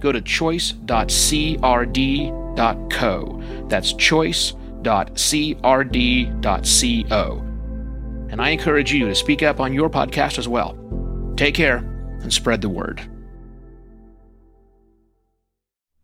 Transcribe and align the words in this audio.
go 0.00 0.12
to 0.12 0.20
choice.crd.co. 0.20 0.84
That's 3.68 3.92
choice.crd.co. 3.92 4.64
And 8.30 8.42
I 8.42 8.50
encourage 8.50 8.92
you 8.92 9.06
to 9.06 9.14
speak 9.14 9.42
up 9.42 9.58
on 9.60 9.72
your 9.72 9.88
podcast 9.88 10.38
as 10.38 10.46
well. 10.46 10.76
Take 11.36 11.54
care 11.54 11.78
and 12.20 12.32
spread 12.32 12.60
the 12.60 12.68
word. 12.68 13.00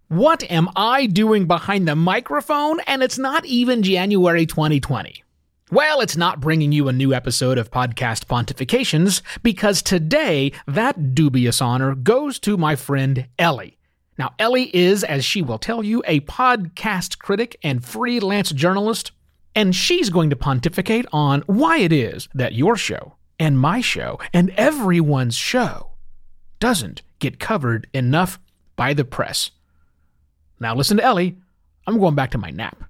What 0.08 0.44
am 0.50 0.68
I 0.76 1.06
doing 1.06 1.46
behind 1.46 1.88
the 1.88 1.96
microphone? 1.96 2.78
And 2.86 3.02
it's 3.02 3.18
not 3.18 3.44
even 3.46 3.82
January 3.82 4.46
2020. 4.46 5.24
Well, 5.72 6.00
it's 6.00 6.16
not 6.16 6.40
bringing 6.40 6.70
you 6.72 6.88
a 6.88 6.92
new 6.92 7.12
episode 7.12 7.58
of 7.58 7.70
Podcast 7.70 8.26
Pontifications 8.26 9.22
because 9.42 9.82
today 9.82 10.52
that 10.68 11.14
dubious 11.14 11.60
honor 11.60 11.94
goes 11.94 12.38
to 12.40 12.56
my 12.56 12.76
friend 12.76 13.26
Ely. 13.40 13.70
Now, 14.18 14.32
Ely 14.40 14.70
is, 14.72 15.02
as 15.02 15.24
she 15.24 15.42
will 15.42 15.58
tell 15.58 15.82
you, 15.82 16.02
a 16.06 16.20
podcast 16.20 17.18
critic 17.18 17.56
and 17.62 17.84
freelance 17.84 18.50
journalist, 18.50 19.12
and 19.54 19.74
she's 19.74 20.10
going 20.10 20.30
to 20.30 20.36
pontificate 20.36 21.06
on 21.12 21.42
why 21.46 21.78
it 21.78 21.92
is 21.92 22.28
that 22.34 22.54
your 22.54 22.76
show 22.76 23.14
and 23.38 23.58
my 23.58 23.80
show 23.80 24.18
and 24.32 24.50
everyone's 24.50 25.36
show 25.36 25.90
doesn't 26.60 27.02
get 27.18 27.40
covered 27.40 27.88
enough 27.92 28.38
by 28.76 28.94
the 28.94 29.04
press. 29.04 29.50
Now, 30.60 30.74
listen 30.74 30.96
to 30.98 31.06
Ely. 31.06 31.30
I'm 31.86 31.98
going 31.98 32.14
back 32.14 32.30
to 32.32 32.38
my 32.38 32.50
nap. 32.50 32.84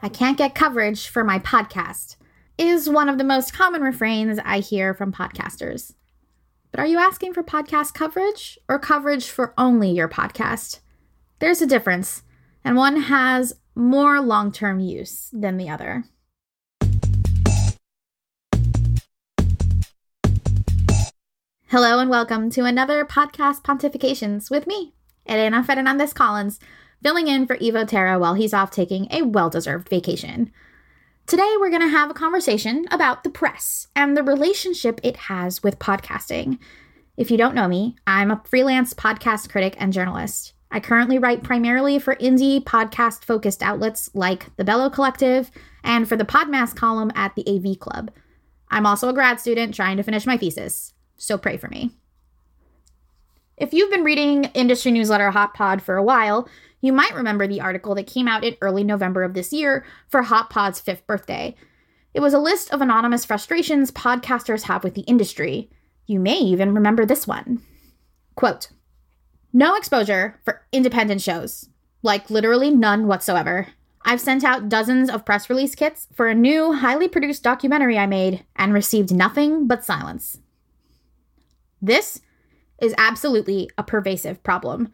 I 0.00 0.08
can't 0.08 0.38
get 0.38 0.54
coverage 0.54 1.08
for 1.08 1.24
my 1.24 1.40
podcast 1.40 2.16
is 2.56 2.88
one 2.88 3.08
of 3.08 3.18
the 3.18 3.24
most 3.24 3.52
common 3.52 3.82
refrains 3.82 4.38
I 4.44 4.60
hear 4.60 4.94
from 4.94 5.12
podcasters. 5.12 5.94
But 6.70 6.80
are 6.80 6.86
you 6.86 6.98
asking 6.98 7.32
for 7.32 7.42
podcast 7.42 7.94
coverage 7.94 8.58
or 8.68 8.78
coverage 8.78 9.30
for 9.30 9.54
only 9.56 9.90
your 9.90 10.08
podcast? 10.08 10.80
There's 11.38 11.62
a 11.62 11.66
difference, 11.66 12.22
and 12.62 12.76
one 12.76 13.00
has 13.02 13.54
more 13.74 14.20
long 14.20 14.52
term 14.52 14.78
use 14.78 15.30
than 15.32 15.56
the 15.56 15.70
other. 15.70 16.04
Hello, 21.68 21.98
and 21.98 22.10
welcome 22.10 22.50
to 22.50 22.64
another 22.64 23.04
podcast 23.04 23.62
Pontifications 23.62 24.50
with 24.50 24.66
me, 24.66 24.92
Elena 25.26 25.64
Fernandez 25.64 26.12
Collins, 26.12 26.60
filling 27.02 27.28
in 27.28 27.46
for 27.46 27.56
Evo 27.56 27.88
Terra 27.88 28.18
while 28.18 28.34
he's 28.34 28.52
off 28.52 28.70
taking 28.70 29.06
a 29.10 29.22
well 29.22 29.48
deserved 29.48 29.88
vacation. 29.88 30.52
Today, 31.28 31.56
we're 31.60 31.68
going 31.68 31.82
to 31.82 31.88
have 31.88 32.10
a 32.10 32.14
conversation 32.14 32.86
about 32.90 33.22
the 33.22 33.28
press 33.28 33.86
and 33.94 34.16
the 34.16 34.22
relationship 34.22 34.98
it 35.02 35.14
has 35.16 35.62
with 35.62 35.78
podcasting. 35.78 36.58
If 37.18 37.30
you 37.30 37.36
don't 37.36 37.54
know 37.54 37.68
me, 37.68 37.96
I'm 38.06 38.30
a 38.30 38.40
freelance 38.46 38.94
podcast 38.94 39.50
critic 39.50 39.74
and 39.76 39.92
journalist. 39.92 40.54
I 40.70 40.80
currently 40.80 41.18
write 41.18 41.42
primarily 41.42 41.98
for 41.98 42.14
indie 42.14 42.64
podcast 42.64 43.26
focused 43.26 43.62
outlets 43.62 44.08
like 44.14 44.56
the 44.56 44.64
Bello 44.64 44.88
Collective 44.88 45.50
and 45.84 46.08
for 46.08 46.16
the 46.16 46.24
Podmass 46.24 46.74
column 46.74 47.12
at 47.14 47.34
the 47.34 47.46
AV 47.46 47.78
Club. 47.78 48.10
I'm 48.70 48.86
also 48.86 49.10
a 49.10 49.12
grad 49.12 49.38
student 49.38 49.74
trying 49.74 49.98
to 49.98 50.02
finish 50.02 50.24
my 50.24 50.38
thesis, 50.38 50.94
so 51.18 51.36
pray 51.36 51.58
for 51.58 51.68
me. 51.68 51.90
If 53.58 53.74
you've 53.74 53.90
been 53.90 54.04
reading 54.04 54.44
industry 54.54 54.92
newsletter 54.92 55.30
Hot 55.30 55.52
Pod 55.52 55.82
for 55.82 55.96
a 55.96 56.02
while, 56.02 56.48
you 56.80 56.92
might 56.92 57.14
remember 57.14 57.46
the 57.46 57.60
article 57.60 57.94
that 57.94 58.06
came 58.06 58.28
out 58.28 58.44
in 58.44 58.56
early 58.60 58.84
November 58.84 59.22
of 59.22 59.34
this 59.34 59.52
year 59.52 59.84
for 60.08 60.22
Hot 60.22 60.50
Pod's 60.50 60.80
fifth 60.80 61.06
birthday. 61.06 61.54
It 62.14 62.20
was 62.20 62.34
a 62.34 62.38
list 62.38 62.72
of 62.72 62.80
anonymous 62.80 63.24
frustrations 63.24 63.90
podcasters 63.90 64.62
have 64.64 64.84
with 64.84 64.94
the 64.94 65.02
industry. 65.02 65.70
You 66.06 66.20
may 66.20 66.38
even 66.38 66.74
remember 66.74 67.04
this 67.04 67.26
one. 67.26 67.62
Quote 68.34 68.68
No 69.52 69.74
exposure 69.74 70.40
for 70.44 70.62
independent 70.72 71.20
shows, 71.20 71.68
like 72.02 72.30
literally 72.30 72.70
none 72.70 73.06
whatsoever. 73.06 73.68
I've 74.02 74.20
sent 74.20 74.44
out 74.44 74.68
dozens 74.68 75.10
of 75.10 75.26
press 75.26 75.50
release 75.50 75.74
kits 75.74 76.06
for 76.14 76.28
a 76.28 76.34
new, 76.34 76.72
highly 76.72 77.08
produced 77.08 77.42
documentary 77.42 77.98
I 77.98 78.06
made 78.06 78.44
and 78.56 78.72
received 78.72 79.12
nothing 79.12 79.66
but 79.66 79.84
silence. 79.84 80.38
This 81.82 82.20
is 82.80 82.94
absolutely 82.96 83.68
a 83.76 83.82
pervasive 83.82 84.42
problem 84.42 84.92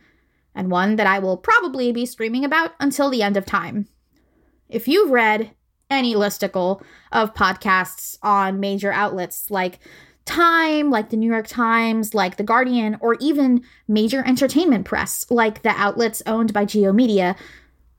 and 0.55 0.71
one 0.71 0.97
that 0.97 1.07
I 1.07 1.19
will 1.19 1.37
probably 1.37 1.93
be 1.93 2.07
screaming 2.07 2.45
about 2.45 2.73
until 2.81 3.11
the 3.11 3.23
end 3.23 3.37
of 3.37 3.47
time. 3.47 3.89
If 4.69 4.89
you've 4.89 5.11
read 5.11 5.51
any 5.91 6.15
listicle 6.15 6.83
of 7.13 7.35
podcasts 7.35 8.19
on 8.23 8.61
major 8.61 8.93
outlets 8.93 9.51
like 9.51 9.79
Time, 10.25 10.91
like 10.91 11.11
the 11.11 11.19
New 11.19 11.31
York 11.31 11.47
Times, 11.47 12.15
like 12.15 12.37
The 12.37 12.45
Guardian, 12.45 12.97
or 13.01 13.15
even 13.21 13.63
major 13.87 14.27
entertainment 14.27 14.87
press 14.87 15.27
like 15.29 15.63
the 15.63 15.75
outlets 15.77 16.23
owned 16.25 16.53
by 16.53 16.65
G/O 16.65 16.95
Media, 16.95 17.37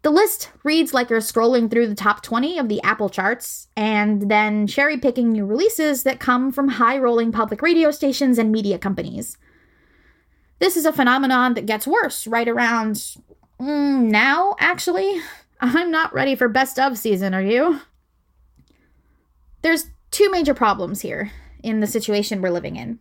the 0.02 0.10
list 0.10 0.50
reads 0.64 0.94
like 0.94 1.10
you're 1.10 1.20
scrolling 1.20 1.70
through 1.70 1.88
the 1.88 1.96
top 1.96 2.24
20 2.24 2.58
of 2.58 2.68
the 2.68 2.82
Apple 2.82 3.10
charts 3.10 3.68
and 3.76 4.30
then 4.30 4.66
cherry 4.68 4.98
picking 4.98 5.32
new 5.32 5.46
releases 5.46 6.04
that 6.04 6.20
come 6.20 6.52
from 6.52 6.68
high 6.68 6.98
rolling 6.98 7.32
public 7.32 7.62
radio 7.62 7.92
stations 7.92 8.38
and 8.38 8.52
media 8.52 8.78
companies. 8.78 9.38
This 10.60 10.78
is 10.78 10.86
a 10.86 10.94
phenomenon 10.94 11.54
that 11.56 11.66
gets 11.66 11.86
worse 11.86 12.26
right 12.28 12.48
around 12.48 12.96
mm, 13.60 14.02
now, 14.02 14.56
actually. 14.60 15.22
I'm 15.60 15.92
not 15.92 16.14
ready 16.14 16.36
for 16.36 16.48
best 16.48 16.80
of 16.80 16.98
season, 16.98 17.34
are 17.34 17.42
you? 17.42 17.82
There's 19.62 19.90
two 20.12 20.30
major 20.30 20.54
problems 20.54 21.02
here 21.02 21.32
in 21.64 21.80
the 21.80 21.88
situation 21.88 22.42
we're 22.42 22.52
living 22.52 22.76
in. 22.76 23.00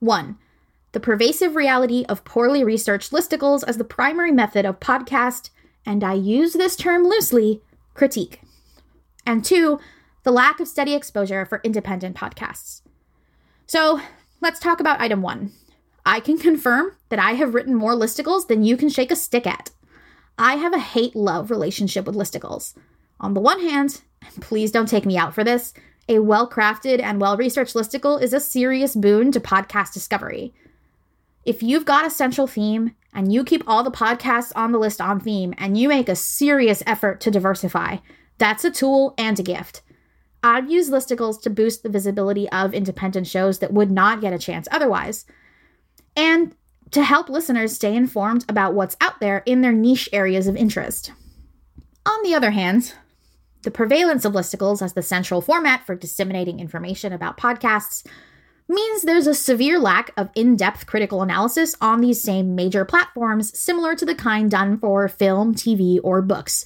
One, 0.00 0.38
the 0.92 1.00
pervasive 1.00 1.56
reality 1.56 2.04
of 2.08 2.24
poorly 2.24 2.64
researched 2.64 3.12
listicles 3.12 3.64
as 3.66 3.78
the 3.78 3.84
primary 3.84 4.32
method 4.32 4.66
of 4.66 4.80
podcast, 4.80 5.50
and 5.86 6.04
I 6.04 6.14
use 6.14 6.52
this 6.52 6.76
term 6.76 7.04
loosely, 7.04 7.62
critique. 7.94 8.42
And 9.24 9.44
two, 9.44 9.78
the 10.24 10.32
lack 10.32 10.60
of 10.60 10.68
steady 10.68 10.94
exposure 10.94 11.46
for 11.46 11.60
independent 11.64 12.16
podcasts. 12.16 12.82
So 13.66 14.00
let's 14.40 14.60
talk 14.60 14.80
about 14.80 15.00
item 15.00 15.22
one 15.22 15.52
I 16.04 16.20
can 16.20 16.38
confirm 16.38 16.96
that 17.10 17.18
I 17.18 17.32
have 17.32 17.54
written 17.54 17.74
more 17.74 17.94
listicles 17.94 18.48
than 18.48 18.64
you 18.64 18.76
can 18.76 18.88
shake 18.88 19.10
a 19.10 19.16
stick 19.16 19.46
at. 19.46 19.70
I 20.38 20.56
have 20.56 20.74
a 20.74 20.78
hate 20.78 21.14
love 21.14 21.50
relationship 21.50 22.06
with 22.06 22.16
listicles. 22.16 22.74
On 23.20 23.34
the 23.34 23.40
one 23.40 23.60
hand, 23.60 24.02
please 24.40 24.72
don't 24.72 24.88
take 24.88 25.06
me 25.06 25.16
out 25.16 25.34
for 25.34 25.44
this, 25.44 25.74
a 26.08 26.18
well 26.18 26.48
crafted 26.48 27.00
and 27.00 27.20
well 27.20 27.36
researched 27.36 27.74
listicle 27.74 28.20
is 28.20 28.32
a 28.32 28.40
serious 28.40 28.96
boon 28.96 29.30
to 29.32 29.40
podcast 29.40 29.92
discovery. 29.92 30.52
If 31.44 31.62
you've 31.62 31.84
got 31.84 32.06
a 32.06 32.10
central 32.10 32.46
theme 32.46 32.94
and 33.14 33.32
you 33.32 33.44
keep 33.44 33.62
all 33.66 33.84
the 33.84 33.90
podcasts 33.90 34.52
on 34.56 34.72
the 34.72 34.78
list 34.78 35.00
on 35.00 35.20
theme 35.20 35.54
and 35.58 35.78
you 35.78 35.88
make 35.88 36.08
a 36.08 36.16
serious 36.16 36.82
effort 36.86 37.20
to 37.20 37.30
diversify, 37.30 37.98
that's 38.38 38.64
a 38.64 38.70
tool 38.70 39.14
and 39.16 39.38
a 39.38 39.42
gift. 39.42 39.82
I've 40.42 40.70
used 40.70 40.92
listicles 40.92 41.40
to 41.42 41.50
boost 41.50 41.84
the 41.84 41.88
visibility 41.88 42.48
of 42.50 42.74
independent 42.74 43.28
shows 43.28 43.60
that 43.60 43.72
would 43.72 43.92
not 43.92 44.20
get 44.20 44.32
a 44.32 44.38
chance 44.38 44.66
otherwise 44.72 45.24
and 46.16 46.54
to 46.92 47.02
help 47.02 47.28
listeners 47.28 47.74
stay 47.74 47.96
informed 47.96 48.44
about 48.48 48.74
what's 48.74 48.96
out 49.00 49.18
there 49.20 49.42
in 49.46 49.62
their 49.62 49.72
niche 49.72 50.08
areas 50.12 50.46
of 50.46 50.56
interest. 50.56 51.12
On 52.04 52.22
the 52.22 52.34
other 52.34 52.50
hand, 52.50 52.94
the 53.62 53.70
prevalence 53.70 54.24
of 54.24 54.32
listicles 54.32 54.82
as 54.82 54.92
the 54.92 55.02
central 55.02 55.40
format 55.40 55.86
for 55.86 55.94
disseminating 55.94 56.60
information 56.60 57.12
about 57.12 57.38
podcasts 57.38 58.06
means 58.68 59.02
there's 59.02 59.26
a 59.26 59.34
severe 59.34 59.78
lack 59.78 60.10
of 60.16 60.28
in 60.34 60.56
depth 60.56 60.86
critical 60.86 61.22
analysis 61.22 61.74
on 61.80 62.00
these 62.00 62.22
same 62.22 62.54
major 62.54 62.84
platforms, 62.84 63.58
similar 63.58 63.94
to 63.94 64.04
the 64.04 64.14
kind 64.14 64.50
done 64.50 64.78
for 64.78 65.08
film, 65.08 65.54
TV, 65.54 65.98
or 66.02 66.22
books. 66.22 66.64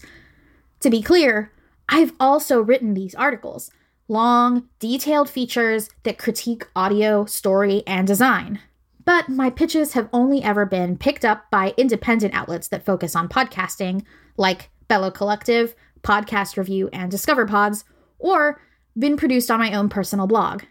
To 0.80 0.90
be 0.90 1.02
clear, 1.02 1.52
I've 1.88 2.12
also 2.18 2.60
written 2.60 2.94
these 2.94 3.14
articles 3.14 3.70
long, 4.08 4.68
detailed 4.78 5.28
features 5.28 5.90
that 6.04 6.18
critique 6.18 6.66
audio, 6.74 7.24
story, 7.26 7.82
and 7.86 8.06
design 8.06 8.60
but 9.06 9.28
my 9.28 9.48
pitches 9.48 9.94
have 9.94 10.10
only 10.12 10.42
ever 10.42 10.66
been 10.66 10.98
picked 10.98 11.24
up 11.24 11.48
by 11.50 11.72
independent 11.78 12.34
outlets 12.34 12.68
that 12.68 12.84
focus 12.84 13.16
on 13.16 13.28
podcasting, 13.28 14.02
like 14.36 14.68
Bello 14.88 15.10
Collective, 15.10 15.74
Podcast 16.02 16.56
Review, 16.56 16.90
and 16.92 17.10
Discover 17.10 17.46
Pods, 17.46 17.84
or 18.18 18.60
been 18.98 19.16
produced 19.16 19.50
on 19.50 19.60
my 19.60 19.72
own 19.72 19.88
personal 19.88 20.26
blog. 20.26 20.64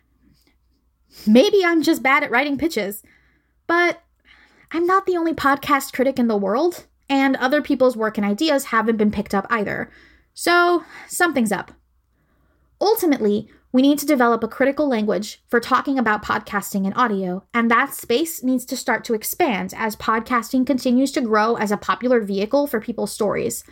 Maybe 1.26 1.64
I'm 1.64 1.82
just 1.82 2.04
bad 2.04 2.24
at 2.24 2.32
writing 2.32 2.58
pitches, 2.58 3.02
but 3.68 4.04
I'm 4.72 4.86
not 4.86 5.06
the 5.06 5.16
only 5.16 5.34
podcast 5.34 5.94
critic 5.94 6.20
in 6.20 6.28
the 6.28 6.36
world, 6.36 6.88
and 7.10 7.38
other 7.38 7.62
people's 7.62 7.96
work 7.96 8.18
and 8.18 8.26
ideas 8.26 8.66
haven't 8.66 8.98
been 8.98 9.12
picked 9.12 9.34
up 9.34 9.48
either. 9.50 9.90
So, 10.34 10.84
something's 11.08 11.54
up. 11.54 11.72
Ultimately, 12.82 13.50
we 13.75 13.81
need 13.81 14.00
to 14.00 14.06
develop 14.06 14.42
a 14.42 14.48
critical 14.48 14.88
language 14.88 15.44
for 15.50 15.60
talking 15.60 16.00
about 16.00 16.24
podcasting 16.24 16.86
and 16.86 16.95
audio, 16.95 17.44
and 17.54 17.69
that 17.69 17.94
space 17.94 18.42
needs 18.42 18.63
to 18.63 18.77
start 18.77 19.04
to 19.04 19.13
expand 19.13 19.74
as 19.75 19.98
podcasting 19.98 20.66
continues 20.66 21.12
to 21.12 21.19
grow 21.19 21.56
as 21.56 21.72
a 21.72 21.77
popular 21.77 22.22
vehicle 22.22 22.68
for 22.68 22.80
people's 22.80 23.12
stories. 23.12 23.66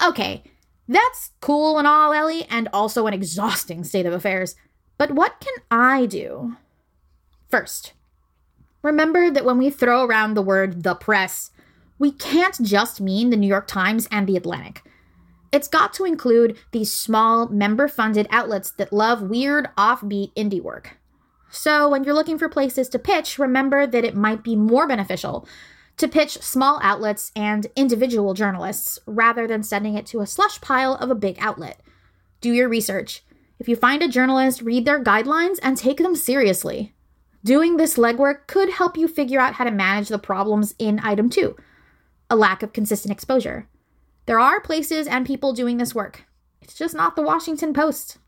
Okay, 0.00 0.44
that's 0.86 1.32
cool 1.40 1.76
and 1.76 1.88
all, 1.88 2.14
Ely, 2.14 2.46
and 2.48 2.68
also 2.72 3.08
an 3.08 3.12
exhausting 3.12 3.82
state 3.82 4.06
of 4.06 4.12
affairs. 4.12 4.54
But 4.96 5.10
what 5.10 5.40
can 5.40 5.54
I 5.72 6.06
do? 6.06 6.56
First, 7.48 7.94
remember 8.80 9.28
that 9.28 9.44
when 9.44 9.58
we 9.58 9.70
throw 9.70 10.04
around 10.04 10.34
the 10.34 10.40
word 10.40 10.84
the 10.84 10.94
press, 10.94 11.50
we 11.98 12.12
can't 12.12 12.62
just 12.62 13.00
mean 13.00 13.30
the 13.30 13.36
New 13.36 13.48
York 13.48 13.66
Times 13.66 14.06
and 14.12 14.28
the 14.28 14.36
Atlantic. 14.36 14.84
It's 15.52 15.68
got 15.68 15.92
to 15.94 16.04
include 16.04 16.58
these 16.70 16.92
small, 16.92 17.48
member 17.48 17.88
funded 17.88 18.26
outlets 18.30 18.70
that 18.72 18.92
love 18.92 19.22
weird, 19.22 19.68
offbeat 19.76 20.32
indie 20.34 20.62
work. 20.62 20.96
So, 21.50 21.88
when 21.88 22.04
you're 22.04 22.14
looking 22.14 22.38
for 22.38 22.48
places 22.48 22.88
to 22.90 22.98
pitch, 22.98 23.38
remember 23.38 23.86
that 23.86 24.04
it 24.04 24.14
might 24.14 24.44
be 24.44 24.54
more 24.54 24.86
beneficial 24.86 25.48
to 25.96 26.08
pitch 26.08 26.40
small 26.40 26.78
outlets 26.82 27.32
and 27.34 27.66
individual 27.74 28.32
journalists 28.32 28.98
rather 29.06 29.46
than 29.46 29.62
sending 29.62 29.96
it 29.96 30.06
to 30.06 30.20
a 30.20 30.26
slush 30.26 30.60
pile 30.60 30.94
of 30.94 31.10
a 31.10 31.16
big 31.16 31.36
outlet. 31.40 31.80
Do 32.40 32.52
your 32.52 32.68
research. 32.68 33.22
If 33.58 33.68
you 33.68 33.76
find 33.76 34.02
a 34.02 34.08
journalist, 34.08 34.62
read 34.62 34.86
their 34.86 35.02
guidelines 35.02 35.58
and 35.62 35.76
take 35.76 35.98
them 35.98 36.16
seriously. 36.16 36.94
Doing 37.44 37.76
this 37.76 37.98
legwork 37.98 38.46
could 38.46 38.70
help 38.70 38.96
you 38.96 39.08
figure 39.08 39.40
out 39.40 39.54
how 39.54 39.64
to 39.64 39.70
manage 39.70 40.08
the 40.08 40.18
problems 40.18 40.74
in 40.78 41.00
item 41.02 41.28
two 41.28 41.56
a 42.32 42.36
lack 42.36 42.62
of 42.62 42.72
consistent 42.72 43.10
exposure. 43.10 43.68
There 44.26 44.38
are 44.38 44.60
places 44.60 45.06
and 45.06 45.26
people 45.26 45.52
doing 45.52 45.76
this 45.76 45.94
work. 45.94 46.24
It's 46.60 46.74
just 46.74 46.94
not 46.94 47.16
the 47.16 47.22
Washington 47.22 47.72
Post. 47.72 48.18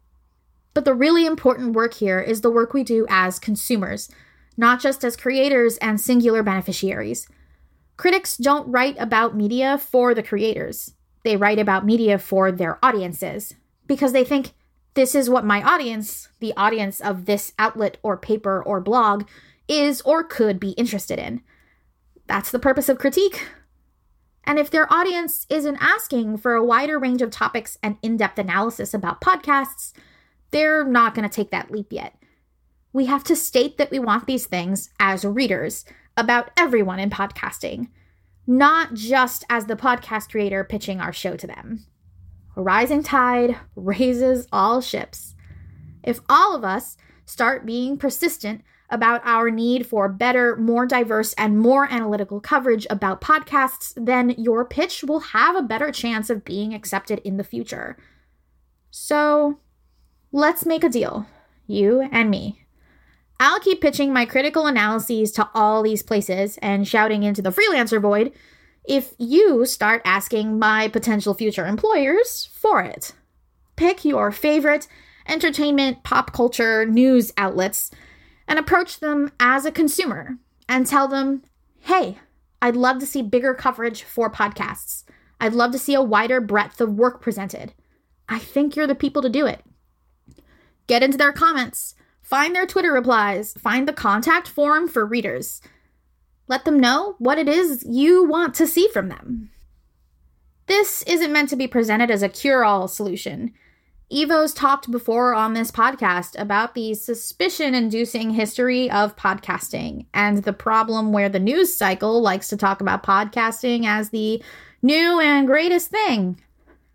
But 0.75 0.85
the 0.85 0.94
really 0.94 1.27
important 1.27 1.75
work 1.75 1.94
here 1.94 2.21
is 2.21 2.41
the 2.41 2.50
work 2.50 2.73
we 2.73 2.83
do 2.83 3.06
as 3.09 3.39
consumers, 3.39 4.11
not 4.56 4.81
just 4.81 5.05
as 5.05 5.17
creators 5.17 5.77
and 5.79 6.00
singular 6.00 6.43
beneficiaries. 6.43 7.29
Critics 7.97 8.37
don't 8.37 8.71
write 8.71 8.97
about 8.99 9.37
media 9.37 9.79
for 9.79 10.15
the 10.15 10.23
creators, 10.23 10.94
they 11.25 11.37
write 11.37 11.59
about 11.59 11.87
media 11.87 12.19
for 12.19 12.50
their 12.50 12.85
audiences 12.85 13.55
because 13.87 14.12
they 14.12 14.25
think 14.25 14.55
this 14.94 15.15
is 15.15 15.31
what 15.31 15.44
my 15.44 15.62
audience, 15.62 16.29
the 16.41 16.53
audience 16.56 17.00
of 17.00 17.25
this 17.27 17.53
outlet 17.59 17.99
or 18.03 18.17
paper 18.17 18.62
or 18.62 18.81
blog, 18.81 19.25
is 19.69 20.00
or 20.03 20.25
could 20.25 20.59
be 20.59 20.71
interested 20.73 21.19
in. 21.19 21.43
That's 22.27 22.50
the 22.50 22.59
purpose 22.59 22.89
of 22.89 22.99
critique. 22.99 23.47
And 24.44 24.59
if 24.59 24.71
their 24.71 24.93
audience 24.93 25.47
isn't 25.49 25.79
asking 25.81 26.39
for 26.39 26.55
a 26.55 26.65
wider 26.65 26.99
range 26.99 27.23
of 27.23 27.31
topics 27.31 27.79
and 27.83 27.97
in 28.03 28.17
depth 28.17 28.39
analysis 28.39 28.93
about 28.93 29.21
podcasts, 29.21 29.93
they're 30.50 30.85
not 30.85 31.15
going 31.15 31.29
to 31.29 31.35
take 31.35 31.50
that 31.50 31.71
leap 31.71 31.93
yet. 31.93 32.17
We 32.93 33.06
have 33.06 33.25
to 33.25 33.37
state 33.37 33.79
that 33.79 33.91
we 33.91 33.99
want 33.99 34.27
these 34.27 34.47
things 34.47 34.91
as 35.00 35.25
readers 35.25 35.85
about 36.17 36.50
everyone 36.56 36.99
in 36.99 37.09
podcasting, 37.09 37.89
not 38.47 38.94
just 38.94 39.44
as 39.49 39.67
the 39.67 39.77
podcast 39.77 40.31
creator 40.31 40.65
pitching 40.65 41.00
our 41.00 41.12
show 41.12 41.37
to 41.37 41.47
them. 41.47 41.87
A 42.56 42.62
rising 42.62 43.03
tide 43.03 43.56
raises 43.77 44.47
all 44.53 44.81
ships. 44.81 45.35
If 46.03 46.21
all 46.29 46.55
of 46.55 46.65
us 46.65 46.97
start 47.25 47.65
being 47.65 47.97
persistent 47.97 48.62
about 48.93 49.23
our 49.25 49.50
need 49.50 49.87
for 49.87 50.09
better, 50.09 50.56
more 50.56 50.87
diverse, 50.87 51.33
and 51.35 51.59
more 51.59 51.91
analytical 51.91 52.41
coverage 52.41 52.87
about 52.91 53.21
podcasts, 53.21 53.93
then 53.97 54.31
your 54.39 54.65
pitch 54.65 55.03
will 55.03 55.21
have 55.21 55.56
a 55.56 55.62
better 55.62 55.91
chance 55.91 56.31
of 56.31 56.44
being 56.44 56.75
accepted 56.75 57.21
in 57.25 57.39
the 57.39 57.44
future. 57.44 57.97
So, 58.91 59.59
let's 60.31 60.67
make 60.67 60.85
a 60.85 60.89
deal, 60.89 61.27
you 61.67 62.09
and 62.12 62.31
me. 62.31 62.62
I'll 63.41 63.59
keep 63.59 63.81
pitching 63.81 64.12
my 64.12 64.27
critical 64.27 64.67
analyses 64.67 65.33
to 65.33 65.49
all 65.55 65.83
these 65.83 66.03
places 66.03 66.59
and 66.62 66.87
shouting 66.87 67.25
into 67.25 67.43
the 67.43 67.50
freelancer 67.50 68.00
void 68.00 68.33
if 68.85 69.15
you 69.19 69.65
start 69.65 70.03
asking 70.05 70.59
my 70.59 70.89
potential 70.89 71.35
future 71.35 71.67
employers 71.67 72.49
for 72.53 72.83
it. 72.83 73.15
Pick 73.77 74.05
your 74.05 74.31
favorite 74.31 74.87
entertainment, 75.27 76.05
pop 76.05 76.33
culture, 76.33 76.87
news 76.87 77.33
outlets 77.37 77.91
and 78.47 78.59
approach 78.59 79.00
them 79.00 79.31
as 79.41 79.65
a 79.65 79.73
consumer 79.73 80.39
and 80.69 80.87
tell 80.87 81.09
them, 81.09 81.43
hey, 81.81 82.19
I'd 82.61 82.77
love 82.77 82.99
to 83.00 83.06
see 83.06 83.23
bigger 83.23 83.55
coverage 83.55 84.03
for 84.03 84.31
podcasts. 84.31 85.05
I'd 85.41 85.55
love 85.55 85.73
to 85.73 85.79
see 85.79 85.94
a 85.94 86.03
wider 86.03 86.41
breadth 86.41 86.81
of 86.81 86.94
work 86.94 87.21
presented. 87.21 87.75
I 88.29 88.39
think 88.39 88.77
you're 88.77 88.87
the 88.87 88.94
people 88.94 89.23
to 89.23 89.29
do 89.29 89.47
it. 89.47 89.62
Get 90.87 91.03
into 91.03 91.19
their 91.19 91.33
comments, 91.33 91.94
find 92.23 92.55
their 92.55 92.67
Twitter 92.67 92.93
replies, 92.93 93.55
find 93.55 93.87
the 93.87 93.93
contact 93.93 94.49
form 94.49 94.89
for 94.89 95.05
readers. 95.05 95.61
Let 96.49 96.65
them 96.65 96.79
know 96.79 97.17
what 97.19 97.39
it 97.39 97.49
is 97.49 97.85
you 97.89 98.25
want 98.25 98.55
to 98.55 98.67
see 98.67 98.89
from 98.93 99.09
them. 99.09 99.50
This 100.67 101.03
isn't 101.03 101.33
meant 101.33 101.49
to 101.50 101.56
be 101.56 101.67
presented 101.67 102.11
as 102.11 102.23
a 102.23 102.29
cure 102.29 102.65
all 102.65 102.89
solution. 102.89 103.53
Evo's 104.12 104.53
talked 104.53 104.91
before 104.91 105.32
on 105.32 105.55
this 105.55 105.70
podcast 105.70 106.38
about 106.38 106.75
the 106.75 106.93
suspicion 106.93 107.75
inducing 107.75 108.29
history 108.29 108.91
of 108.91 109.17
podcasting 109.17 110.05
and 110.12 110.44
the 110.44 110.53
problem 110.53 111.14
where 111.14 111.31
the 111.31 111.41
news 111.41 111.75
cycle 111.75 112.20
likes 112.20 112.49
to 112.49 112.59
talk 112.59 112.82
about 112.82 113.03
podcasting 113.03 113.87
as 113.87 114.11
the 114.11 114.43
new 114.82 115.19
and 115.19 115.47
greatest 115.47 115.88
thing 115.88 116.38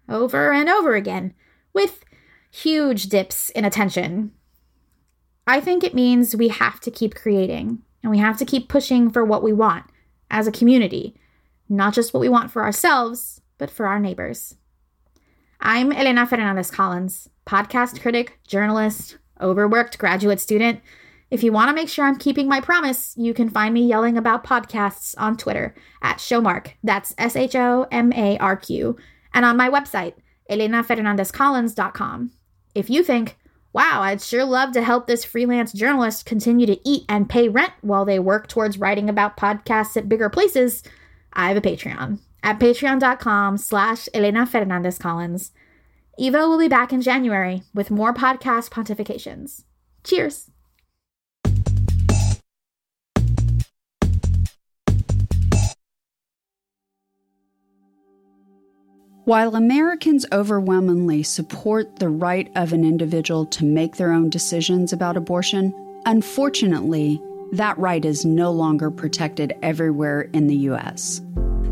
over 0.07 0.53
and 0.53 0.69
over 0.69 0.93
again, 0.93 1.33
with 1.73 2.05
huge 2.51 3.07
dips 3.07 3.49
in 3.49 3.65
attention. 3.65 4.31
I 5.47 5.59
think 5.59 5.83
it 5.83 5.95
means 5.95 6.35
we 6.35 6.49
have 6.49 6.79
to 6.81 6.91
keep 6.91 7.15
creating 7.15 7.81
and 8.03 8.11
we 8.11 8.19
have 8.19 8.37
to 8.37 8.45
keep 8.45 8.69
pushing 8.69 9.09
for 9.09 9.25
what 9.25 9.41
we 9.41 9.53
want 9.53 9.85
as 10.29 10.45
a 10.45 10.51
community, 10.51 11.15
not 11.67 11.95
just 11.95 12.13
what 12.13 12.21
we 12.21 12.29
want 12.29 12.51
for 12.51 12.61
ourselves, 12.61 13.41
but 13.57 13.71
for 13.71 13.87
our 13.87 13.99
neighbors. 13.99 14.53
I'm 15.59 15.91
Elena 15.91 16.27
Fernandez 16.27 16.69
Collins, 16.69 17.29
podcast 17.47 17.99
critic, 17.99 18.37
journalist, 18.47 19.17
overworked 19.41 19.97
graduate 19.97 20.39
student. 20.39 20.81
If 21.31 21.43
you 21.43 21.51
want 21.51 21.69
to 21.69 21.75
make 21.75 21.89
sure 21.89 22.05
I'm 22.05 22.19
keeping 22.19 22.47
my 22.47 22.61
promise, 22.61 23.15
you 23.17 23.33
can 23.33 23.49
find 23.49 23.73
me 23.73 23.87
yelling 23.87 24.17
about 24.17 24.45
podcasts 24.45 25.15
on 25.17 25.35
Twitter 25.35 25.73
at 26.03 26.19
shomarq. 26.19 26.73
That's 26.83 27.15
S 27.17 27.35
H 27.35 27.55
O 27.55 27.87
M 27.91 28.13
A 28.13 28.37
R 28.37 28.55
Q. 28.55 28.97
And 29.33 29.45
on 29.45 29.57
my 29.57 29.67
website, 29.67 30.13
elenafernandezcollins.com. 30.49 32.31
If 32.75 32.89
you 32.91 33.03
think, 33.03 33.37
wow, 33.73 34.01
I'd 34.03 34.21
sure 34.21 34.45
love 34.45 34.73
to 34.73 34.83
help 34.83 35.07
this 35.07 35.25
freelance 35.25 35.73
journalist 35.73 36.27
continue 36.27 36.67
to 36.67 36.87
eat 36.87 37.03
and 37.09 37.27
pay 37.27 37.49
rent 37.49 37.73
while 37.81 38.05
they 38.05 38.19
work 38.19 38.47
towards 38.47 38.77
writing 38.77 39.09
about 39.09 39.37
podcasts 39.37 39.97
at 39.97 40.07
bigger 40.07 40.29
places, 40.29 40.83
I 41.33 41.47
have 41.47 41.57
a 41.57 41.61
Patreon 41.61 42.19
at 42.43 42.59
patreon.com 42.59 43.57
slash 43.57 44.07
Elena 44.13 44.45
Fernandez 44.45 44.97
Collins. 44.97 45.51
Evo 46.19 46.49
will 46.49 46.57
be 46.57 46.67
back 46.67 46.91
in 46.91 47.01
January 47.01 47.63
with 47.73 47.91
more 47.91 48.13
podcast 48.13 48.69
pontifications. 48.69 49.63
Cheers! 50.03 50.49
While 59.25 59.55
Americans 59.57 60.25
overwhelmingly 60.31 61.21
support 61.21 61.97
the 61.97 62.07
right 62.07 62.49
of 62.55 62.71
an 62.71 62.85
individual 62.85 63.45
to 63.47 63.65
make 63.65 63.97
their 63.97 64.13
own 64.13 64.29
decisions 64.29 64.93
about 64.93 65.17
abortion, 65.17 65.73
unfortunately, 66.05 67.21
that 67.51 67.77
right 67.77 68.05
is 68.05 68.23
no 68.23 68.51
longer 68.51 68.89
protected 68.89 69.53
everywhere 69.61 70.21
in 70.31 70.47
the 70.47 70.55
U.S. 70.55 71.21